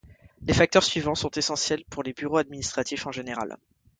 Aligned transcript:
Les 0.41 0.55
facteurs 0.55 0.81
suivants 0.83 1.13
sont 1.13 1.29
essentiels 1.29 1.85
pour 1.85 2.01
les 2.01 2.13
bureaux 2.13 2.37
administratifs 2.37 3.05
en 3.05 3.11
général. 3.11 3.57